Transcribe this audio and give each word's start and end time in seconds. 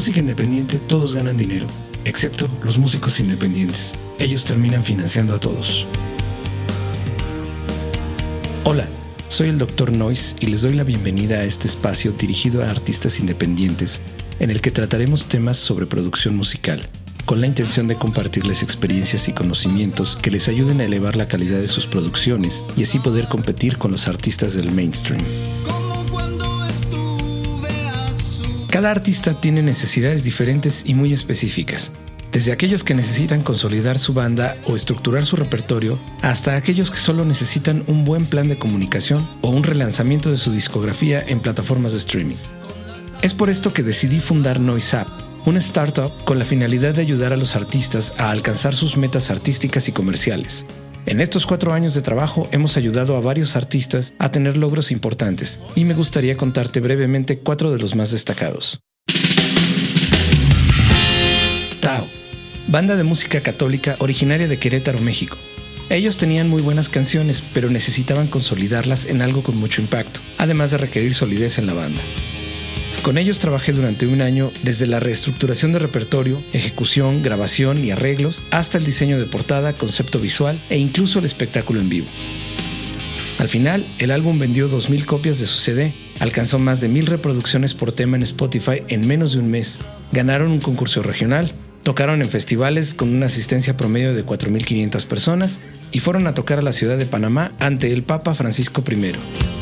música 0.00 0.18
independiente 0.18 0.78
todos 0.78 1.14
ganan 1.14 1.36
dinero, 1.36 1.66
excepto 2.06 2.48
los 2.64 2.78
músicos 2.78 3.20
independientes. 3.20 3.92
Ellos 4.18 4.46
terminan 4.46 4.82
financiando 4.82 5.34
a 5.34 5.38
todos. 5.38 5.84
Hola, 8.64 8.88
soy 9.28 9.50
el 9.50 9.58
Dr. 9.58 9.94
Noise 9.94 10.36
y 10.40 10.46
les 10.46 10.62
doy 10.62 10.72
la 10.72 10.84
bienvenida 10.84 11.40
a 11.40 11.44
este 11.44 11.66
espacio 11.66 12.12
dirigido 12.12 12.64
a 12.64 12.70
artistas 12.70 13.20
independientes 13.20 14.00
en 14.38 14.48
el 14.48 14.62
que 14.62 14.70
trataremos 14.70 15.26
temas 15.26 15.58
sobre 15.58 15.84
producción 15.84 16.34
musical, 16.34 16.80
con 17.26 17.42
la 17.42 17.46
intención 17.46 17.86
de 17.86 17.96
compartirles 17.96 18.62
experiencias 18.62 19.28
y 19.28 19.34
conocimientos 19.34 20.16
que 20.16 20.30
les 20.30 20.48
ayuden 20.48 20.80
a 20.80 20.86
elevar 20.86 21.14
la 21.16 21.28
calidad 21.28 21.58
de 21.58 21.68
sus 21.68 21.86
producciones 21.86 22.64
y 22.74 22.84
así 22.84 23.00
poder 23.00 23.28
competir 23.28 23.76
con 23.76 23.90
los 23.90 24.08
artistas 24.08 24.54
del 24.54 24.72
mainstream. 24.72 25.20
Cada 28.70 28.92
artista 28.92 29.40
tiene 29.40 29.62
necesidades 29.62 30.22
diferentes 30.22 30.84
y 30.86 30.94
muy 30.94 31.12
específicas, 31.12 31.90
desde 32.30 32.52
aquellos 32.52 32.84
que 32.84 32.94
necesitan 32.94 33.42
consolidar 33.42 33.98
su 33.98 34.14
banda 34.14 34.56
o 34.64 34.76
estructurar 34.76 35.26
su 35.26 35.34
repertorio, 35.34 35.98
hasta 36.22 36.54
aquellos 36.54 36.92
que 36.92 36.98
solo 36.98 37.24
necesitan 37.24 37.82
un 37.88 38.04
buen 38.04 38.26
plan 38.26 38.46
de 38.46 38.58
comunicación 38.58 39.28
o 39.42 39.50
un 39.50 39.64
relanzamiento 39.64 40.30
de 40.30 40.36
su 40.36 40.52
discografía 40.52 41.20
en 41.20 41.40
plataformas 41.40 41.90
de 41.90 41.98
streaming. 41.98 42.36
Es 43.22 43.34
por 43.34 43.50
esto 43.50 43.72
que 43.72 43.82
decidí 43.82 44.20
fundar 44.20 44.60
NoiseApp, 44.60 45.08
una 45.46 45.58
startup 45.58 46.12
con 46.24 46.38
la 46.38 46.44
finalidad 46.44 46.94
de 46.94 47.02
ayudar 47.02 47.32
a 47.32 47.36
los 47.36 47.56
artistas 47.56 48.14
a 48.18 48.30
alcanzar 48.30 48.76
sus 48.76 48.96
metas 48.96 49.32
artísticas 49.32 49.88
y 49.88 49.92
comerciales. 49.92 50.64
En 51.06 51.20
estos 51.20 51.46
cuatro 51.46 51.72
años 51.72 51.94
de 51.94 52.02
trabajo 52.02 52.48
hemos 52.52 52.76
ayudado 52.76 53.16
a 53.16 53.20
varios 53.20 53.56
artistas 53.56 54.14
a 54.18 54.30
tener 54.30 54.56
logros 54.56 54.90
importantes 54.90 55.60
y 55.74 55.84
me 55.84 55.94
gustaría 55.94 56.36
contarte 56.36 56.80
brevemente 56.80 57.38
cuatro 57.38 57.72
de 57.72 57.78
los 57.78 57.94
más 57.94 58.10
destacados. 58.10 58.80
Tao, 61.80 62.06
banda 62.68 62.96
de 62.96 63.04
música 63.04 63.40
católica 63.40 63.96
originaria 63.98 64.46
de 64.46 64.58
Querétaro, 64.58 65.00
México. 65.00 65.36
Ellos 65.88 66.18
tenían 66.18 66.48
muy 66.48 66.62
buenas 66.62 66.88
canciones, 66.88 67.42
pero 67.52 67.68
necesitaban 67.68 68.28
consolidarlas 68.28 69.06
en 69.06 69.22
algo 69.22 69.42
con 69.42 69.56
mucho 69.56 69.80
impacto, 69.80 70.20
además 70.38 70.70
de 70.70 70.78
requerir 70.78 71.14
solidez 71.14 71.58
en 71.58 71.66
la 71.66 71.72
banda. 71.74 72.00
Con 73.02 73.16
ellos 73.16 73.38
trabajé 73.38 73.72
durante 73.72 74.06
un 74.06 74.20
año 74.20 74.52
desde 74.62 74.86
la 74.86 75.00
reestructuración 75.00 75.72
de 75.72 75.78
repertorio, 75.78 76.42
ejecución, 76.52 77.22
grabación 77.22 77.82
y 77.82 77.92
arreglos, 77.92 78.42
hasta 78.50 78.76
el 78.76 78.84
diseño 78.84 79.18
de 79.18 79.24
portada, 79.24 79.72
concepto 79.72 80.18
visual 80.18 80.60
e 80.68 80.76
incluso 80.76 81.18
el 81.18 81.24
espectáculo 81.24 81.80
en 81.80 81.88
vivo. 81.88 82.06
Al 83.38 83.48
final, 83.48 83.86
el 83.98 84.10
álbum 84.10 84.38
vendió 84.38 84.68
2.000 84.70 85.06
copias 85.06 85.38
de 85.38 85.46
su 85.46 85.56
CD, 85.60 85.94
alcanzó 86.18 86.58
más 86.58 86.82
de 86.82 86.90
1.000 86.90 87.06
reproducciones 87.06 87.72
por 87.72 87.90
tema 87.90 88.18
en 88.18 88.22
Spotify 88.22 88.82
en 88.88 89.06
menos 89.06 89.32
de 89.32 89.38
un 89.38 89.50
mes, 89.50 89.78
ganaron 90.12 90.50
un 90.50 90.60
concurso 90.60 91.02
regional, 91.02 91.54
tocaron 91.82 92.20
en 92.20 92.28
festivales 92.28 92.92
con 92.92 93.08
una 93.08 93.26
asistencia 93.26 93.78
promedio 93.78 94.14
de 94.14 94.26
4.500 94.26 95.06
personas 95.06 95.58
y 95.90 96.00
fueron 96.00 96.26
a 96.26 96.34
tocar 96.34 96.58
a 96.58 96.62
la 96.62 96.74
ciudad 96.74 96.98
de 96.98 97.06
Panamá 97.06 97.52
ante 97.60 97.90
el 97.92 98.02
Papa 98.02 98.34
Francisco 98.34 98.84
I. 98.86 99.59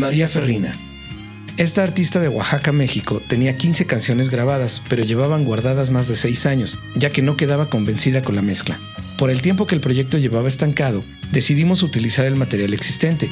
María 0.00 0.28
Ferrina. 0.28 0.72
Esta 1.58 1.82
artista 1.82 2.20
de 2.20 2.28
Oaxaca, 2.28 2.72
México, 2.72 3.20
tenía 3.28 3.58
15 3.58 3.84
canciones 3.84 4.30
grabadas, 4.30 4.80
pero 4.88 5.04
llevaban 5.04 5.44
guardadas 5.44 5.90
más 5.90 6.08
de 6.08 6.16
6 6.16 6.46
años, 6.46 6.78
ya 6.96 7.10
que 7.10 7.20
no 7.20 7.36
quedaba 7.36 7.68
convencida 7.68 8.22
con 8.22 8.34
la 8.34 8.40
mezcla. 8.40 8.80
Por 9.18 9.30
el 9.30 9.42
tiempo 9.42 9.66
que 9.66 9.74
el 9.74 9.82
proyecto 9.82 10.16
llevaba 10.16 10.48
estancado, 10.48 11.04
decidimos 11.32 11.82
utilizar 11.82 12.24
el 12.24 12.34
material 12.34 12.72
existente. 12.72 13.30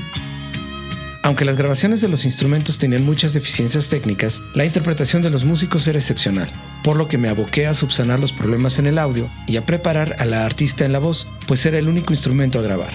Aunque 1.23 1.47
las 1.47 1.57
grabaciones 1.57 2.03
de 2.03 2.09
los 2.09 2.27
instrumentos 2.27 2.77
tenían 2.77 3.07
muchas 3.07 3.33
deficiencias 3.33 3.89
técnicas, 3.89 4.43
la 4.53 4.67
interpretación 4.67 5.23
de 5.23 5.31
los 5.31 5.45
músicos 5.45 5.89
era 5.89 5.99
excepcional, 5.99 6.51
por 6.85 6.97
lo 6.97 7.09
que 7.09 7.17
me 7.17 7.31
aboqué 7.31 7.67
a 7.67 7.73
subsanar 7.73 8.21
los 8.21 8.33
problemas 8.33 8.79
en 8.79 8.87
el 8.87 8.99
audio 8.99 9.31
y 9.47 9.57
a 9.57 9.65
preparar 9.65 10.17
a 10.19 10.27
la 10.27 10.45
artista 10.45 10.85
en 10.85 10.93
la 10.93 10.99
voz, 10.99 11.27
pues 11.47 11.65
era 11.65 11.79
el 11.79 11.89
único 11.89 12.13
instrumento 12.13 12.59
a 12.59 12.63
grabar. 12.63 12.93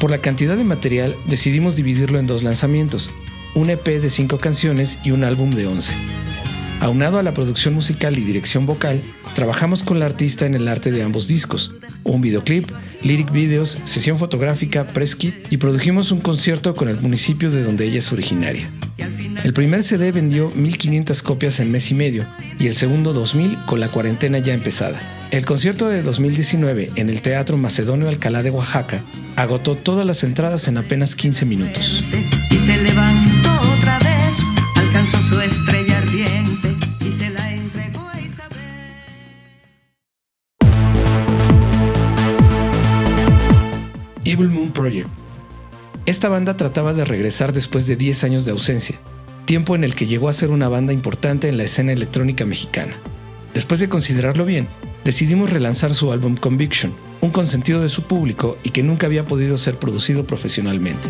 Por 0.00 0.10
la 0.10 0.18
cantidad 0.18 0.56
de 0.56 0.64
material 0.64 1.16
decidimos 1.24 1.74
dividirlo 1.74 2.18
en 2.18 2.26
dos 2.26 2.42
lanzamientos, 2.42 3.10
un 3.54 3.70
EP 3.70 3.86
de 3.86 4.10
5 4.10 4.38
canciones 4.38 4.98
y 5.02 5.12
un 5.12 5.24
álbum 5.24 5.50
de 5.50 5.66
11. 5.66 5.94
Aunado 6.80 7.18
a 7.18 7.22
la 7.22 7.34
producción 7.34 7.74
musical 7.74 8.18
y 8.18 8.22
dirección 8.22 8.66
vocal, 8.66 9.00
trabajamos 9.34 9.82
con 9.82 9.98
la 9.98 10.06
artista 10.06 10.46
en 10.46 10.54
el 10.54 10.68
arte 10.68 10.90
de 10.90 11.02
ambos 11.02 11.26
discos, 11.26 11.74
un 12.04 12.20
videoclip, 12.20 12.68
lyric 13.02 13.32
videos, 13.32 13.78
sesión 13.84 14.18
fotográfica, 14.18 14.84
press 14.84 15.16
kit 15.16 15.34
y 15.50 15.56
produjimos 15.56 16.12
un 16.12 16.20
concierto 16.20 16.74
con 16.74 16.88
el 16.88 17.00
municipio 17.00 17.50
de 17.50 17.62
donde 17.62 17.86
ella 17.86 17.98
es 17.98 18.12
originaria. 18.12 18.70
El 19.42 19.52
primer 19.52 19.82
CD 19.82 20.12
vendió 20.12 20.50
1500 20.50 21.22
copias 21.22 21.60
en 21.60 21.70
mes 21.70 21.90
y 21.90 21.94
medio 21.94 22.24
y 22.58 22.66
el 22.66 22.74
segundo 22.74 23.12
2000 23.12 23.58
con 23.66 23.80
la 23.80 23.88
cuarentena 23.88 24.38
ya 24.38 24.54
empezada. 24.54 25.00
El 25.30 25.44
concierto 25.44 25.88
de 25.88 26.02
2019 26.02 26.90
en 26.96 27.10
el 27.10 27.22
Teatro 27.22 27.56
Macedonio 27.56 28.08
Alcalá 28.08 28.42
de 28.42 28.50
Oaxaca 28.50 29.02
agotó 29.36 29.76
todas 29.76 30.06
las 30.06 30.24
entradas 30.24 30.68
en 30.68 30.78
apenas 30.78 31.14
15 31.14 31.44
minutos. 31.44 32.04
Y 32.50 32.58
se 32.58 32.76
levantó 32.82 33.50
otra 33.78 33.98
vez, 33.98 34.38
alcanzó 34.76 35.20
su 35.20 35.40
estrella 35.40 35.85
Evil 44.26 44.48
Moon 44.48 44.72
Project. 44.72 45.08
Esta 46.04 46.28
banda 46.28 46.56
trataba 46.56 46.92
de 46.92 47.04
regresar 47.04 47.52
después 47.52 47.86
de 47.86 47.94
10 47.94 48.24
años 48.24 48.44
de 48.44 48.50
ausencia, 48.50 48.98
tiempo 49.44 49.76
en 49.76 49.84
el 49.84 49.94
que 49.94 50.06
llegó 50.06 50.28
a 50.28 50.32
ser 50.32 50.50
una 50.50 50.68
banda 50.68 50.92
importante 50.92 51.48
en 51.48 51.56
la 51.56 51.62
escena 51.62 51.92
electrónica 51.92 52.44
mexicana. 52.44 52.96
Después 53.54 53.78
de 53.78 53.88
considerarlo 53.88 54.44
bien, 54.44 54.66
decidimos 55.04 55.50
relanzar 55.50 55.94
su 55.94 56.10
álbum 56.10 56.36
Conviction, 56.36 56.92
un 57.20 57.30
consentido 57.30 57.80
de 57.80 57.88
su 57.88 58.02
público 58.02 58.58
y 58.64 58.70
que 58.70 58.82
nunca 58.82 59.06
había 59.06 59.26
podido 59.26 59.56
ser 59.56 59.78
producido 59.78 60.26
profesionalmente. 60.26 61.08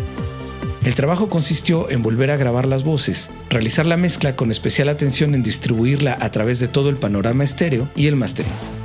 El 0.83 0.93
trabajo 0.93 1.27
consistió 1.27 1.89
en 1.89 2.03
volver 2.03 2.29
a 2.29 2.37
grabar 2.37 2.67
las 2.67 2.83
voces, 2.83 3.31
realizar 3.49 3.87
la 3.87 3.97
mezcla 3.97 4.35
con 4.35 4.51
especial 4.51 4.89
atención 4.89 5.33
en 5.33 5.41
distribuirla 5.41 6.15
a 6.21 6.29
través 6.29 6.59
de 6.59 6.67
todo 6.67 6.89
el 6.89 6.97
panorama 6.97 7.43
estéreo 7.43 7.89
y 7.95 8.05
el 8.05 8.15
mastering. 8.15 8.76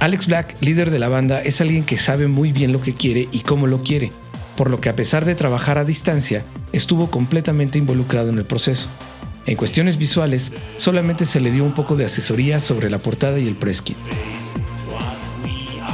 Alex 0.00 0.28
Black, 0.28 0.56
líder 0.60 0.90
de 0.90 1.00
la 1.00 1.08
banda, 1.08 1.40
es 1.40 1.60
alguien 1.60 1.84
que 1.84 1.98
sabe 1.98 2.28
muy 2.28 2.52
bien 2.52 2.72
lo 2.72 2.80
que 2.80 2.94
quiere 2.94 3.28
y 3.32 3.40
cómo 3.40 3.66
lo 3.66 3.82
quiere, 3.82 4.12
por 4.56 4.70
lo 4.70 4.80
que 4.80 4.88
a 4.88 4.94
pesar 4.94 5.24
de 5.24 5.34
trabajar 5.34 5.76
a 5.76 5.84
distancia, 5.84 6.44
estuvo 6.72 7.10
completamente 7.10 7.78
involucrado 7.78 8.28
en 8.28 8.38
el 8.38 8.44
proceso. 8.44 8.88
En 9.46 9.56
cuestiones 9.56 9.98
visuales, 9.98 10.52
solamente 10.76 11.24
se 11.24 11.40
le 11.40 11.50
dio 11.50 11.64
un 11.64 11.72
poco 11.72 11.96
de 11.96 12.04
asesoría 12.04 12.60
sobre 12.60 12.90
la 12.90 12.98
portada 12.98 13.40
y 13.40 13.48
el 13.48 13.56
press. 13.56 13.82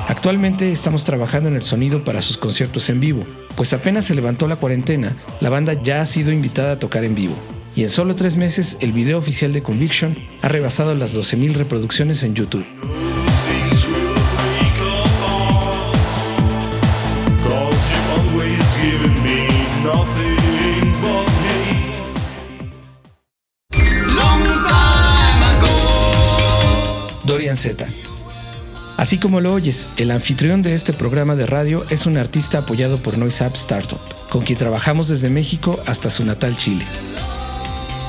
Actualmente 0.07 0.71
estamos 0.71 1.05
trabajando 1.05 1.49
en 1.49 1.55
el 1.55 1.63
sonido 1.63 2.05
para 2.05 2.21
sus 2.21 2.37
conciertos 2.37 2.91
en 2.91 3.01
vivo, 3.01 3.25
pues 3.57 3.73
apenas 3.73 4.05
se 4.05 4.15
levantó 4.15 4.47
la 4.49 4.57
cuarentena, 4.57 5.17
la 5.41 5.49
banda 5.49 5.81
ya 5.81 6.03
ha 6.03 6.07
sido 6.07 6.31
invitada 6.31 6.73
a 6.73 6.79
tocar 6.79 7.05
en 7.07 7.15
vivo. 7.15 7.35
Y 7.75 7.83
en 7.85 7.89
solo 7.89 8.15
tres 8.15 8.37
meses, 8.37 8.77
el 8.81 8.93
video 8.93 9.17
oficial 9.17 9.55
de 9.55 9.63
Conviction 9.63 10.15
ha 10.43 10.49
rebasado 10.49 10.95
las 10.95 11.17
12.000 11.17 11.55
reproducciones 11.55 12.23
en 12.23 12.35
YouTube. 12.35 12.67
Dorian 27.27 27.57
Z. 27.57 27.87
Así 28.97 29.19
como 29.19 29.41
lo 29.43 29.53
oyes, 29.53 29.89
el 29.99 30.11
anfitrión 30.11 30.63
de 30.63 30.73
este 30.73 30.95
programa 30.95 31.35
de 31.35 31.45
radio 31.45 31.85
es 31.91 32.07
un 32.07 32.17
artista 32.17 32.59
apoyado 32.59 33.03
por 33.03 33.19
Noise 33.19 33.45
App 33.45 33.57
Startup, 33.57 34.01
con 34.31 34.45
quien 34.45 34.59
trabajamos 34.59 35.09
desde 35.09 35.29
México 35.29 35.79
hasta 35.85 36.09
su 36.09 36.25
natal 36.25 36.57
Chile. 36.57 36.87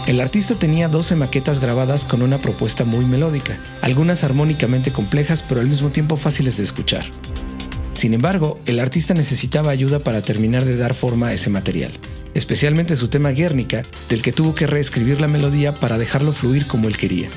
El 0.07 0.21
artista 0.21 0.55
tenía 0.55 0.87
12 0.87 1.15
maquetas 1.15 1.59
grabadas 1.59 2.05
con 2.05 2.21
una 2.21 2.37
propuesta 2.37 2.85
muy 2.85 3.03
melódica, 3.03 3.57
algunas 3.81 4.23
armónicamente 4.23 4.93
complejas 4.93 5.43
pero 5.43 5.59
al 5.59 5.67
mismo 5.67 5.89
tiempo 5.89 6.15
fáciles 6.15 6.55
de 6.55 6.63
escuchar. 6.63 7.05
Sin 7.95 8.13
embargo, 8.13 8.59
el 8.65 8.81
artista 8.81 9.13
necesitaba 9.13 9.71
ayuda 9.71 9.99
para 9.99 10.21
terminar 10.21 10.65
de 10.65 10.75
dar 10.75 10.93
forma 10.93 11.27
a 11.27 11.33
ese 11.33 11.49
material, 11.49 11.93
especialmente 12.33 12.97
su 12.97 13.07
tema 13.07 13.29
Guernica, 13.29 13.83
del 14.09 14.21
que 14.21 14.33
tuvo 14.33 14.53
que 14.53 14.67
reescribir 14.67 15.21
la 15.21 15.29
melodía 15.29 15.79
para 15.79 15.97
dejarlo 15.97 16.33
fluir 16.33 16.67
como 16.67 16.89
él 16.89 16.97
quería. 16.97 17.29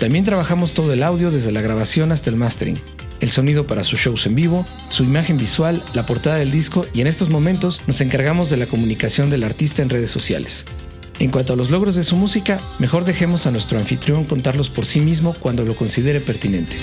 También 0.00 0.24
trabajamos 0.24 0.74
todo 0.74 0.92
el 0.92 1.04
audio 1.04 1.30
desde 1.30 1.52
la 1.52 1.60
grabación 1.60 2.10
hasta 2.10 2.28
el 2.28 2.34
mastering, 2.34 2.80
el 3.20 3.30
sonido 3.30 3.68
para 3.68 3.84
sus 3.84 4.00
shows 4.00 4.26
en 4.26 4.34
vivo, 4.34 4.66
su 4.88 5.04
imagen 5.04 5.36
visual, 5.36 5.84
la 5.94 6.06
portada 6.06 6.36
del 6.36 6.50
disco 6.50 6.84
y 6.92 7.00
en 7.00 7.06
estos 7.06 7.30
momentos 7.30 7.84
nos 7.86 8.00
encargamos 8.00 8.50
de 8.50 8.56
la 8.56 8.66
comunicación 8.66 9.30
del 9.30 9.44
artista 9.44 9.82
en 9.82 9.90
redes 9.90 10.10
sociales. 10.10 10.64
En 11.20 11.30
cuanto 11.30 11.52
a 11.52 11.56
los 11.56 11.70
logros 11.70 11.94
de 11.94 12.02
su 12.02 12.16
música, 12.16 12.60
mejor 12.80 13.04
dejemos 13.04 13.46
a 13.46 13.52
nuestro 13.52 13.78
anfitrión 13.78 14.24
contarlos 14.24 14.70
por 14.70 14.86
sí 14.86 15.00
mismo 15.00 15.34
cuando 15.38 15.64
lo 15.64 15.76
considere 15.76 16.20
pertinente. 16.20 16.78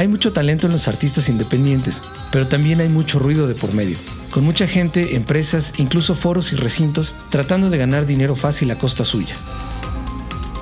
Hay 0.00 0.08
mucho 0.08 0.32
talento 0.32 0.66
en 0.66 0.72
los 0.72 0.88
artistas 0.88 1.28
independientes, 1.28 2.02
pero 2.32 2.48
también 2.48 2.80
hay 2.80 2.88
mucho 2.88 3.18
ruido 3.18 3.46
de 3.46 3.54
por 3.54 3.74
medio, 3.74 3.98
con 4.30 4.42
mucha 4.44 4.66
gente, 4.66 5.14
empresas, 5.14 5.74
incluso 5.76 6.14
foros 6.14 6.54
y 6.54 6.56
recintos 6.56 7.14
tratando 7.28 7.68
de 7.68 7.76
ganar 7.76 8.06
dinero 8.06 8.34
fácil 8.34 8.70
a 8.70 8.78
costa 8.78 9.04
suya. 9.04 9.36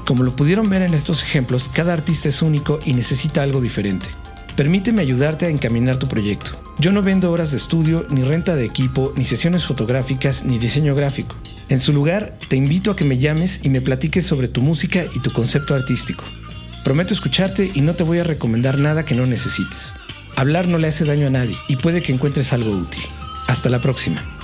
Como 0.04 0.24
lo 0.24 0.34
pudieron 0.34 0.68
ver 0.68 0.82
en 0.82 0.92
estos 0.92 1.22
ejemplos, 1.22 1.70
cada 1.72 1.92
artista 1.92 2.28
es 2.28 2.42
único 2.42 2.80
y 2.84 2.94
necesita 2.94 3.44
algo 3.44 3.60
diferente. 3.60 4.08
Permíteme 4.56 5.02
ayudarte 5.02 5.46
a 5.46 5.50
encaminar 5.50 5.98
tu 5.98 6.08
proyecto. 6.08 6.60
Yo 6.80 6.90
no 6.90 7.02
vendo 7.02 7.30
horas 7.30 7.52
de 7.52 7.58
estudio, 7.58 8.06
ni 8.10 8.24
renta 8.24 8.56
de 8.56 8.64
equipo, 8.64 9.12
ni 9.14 9.24
sesiones 9.24 9.64
fotográficas, 9.64 10.46
ni 10.46 10.58
diseño 10.58 10.96
gráfico. 10.96 11.36
En 11.68 11.78
su 11.78 11.92
lugar, 11.92 12.36
te 12.48 12.56
invito 12.56 12.90
a 12.90 12.96
que 12.96 13.04
me 13.04 13.18
llames 13.18 13.60
y 13.62 13.68
me 13.68 13.82
platiques 13.82 14.26
sobre 14.26 14.48
tu 14.48 14.62
música 14.62 15.04
y 15.14 15.20
tu 15.20 15.30
concepto 15.32 15.76
artístico. 15.76 16.24
Prometo 16.84 17.12
escucharte 17.12 17.70
y 17.74 17.80
no 17.80 17.94
te 17.94 18.04
voy 18.04 18.18
a 18.18 18.24
recomendar 18.24 18.78
nada 18.78 19.04
que 19.04 19.14
no 19.14 19.26
necesites. 19.26 19.94
Hablar 20.36 20.68
no 20.68 20.78
le 20.78 20.88
hace 20.88 21.04
daño 21.04 21.26
a 21.26 21.30
nadie 21.30 21.56
y 21.68 21.76
puede 21.76 22.02
que 22.02 22.12
encuentres 22.12 22.52
algo 22.52 22.70
útil. 22.70 23.02
Hasta 23.46 23.68
la 23.68 23.80
próxima. 23.80 24.37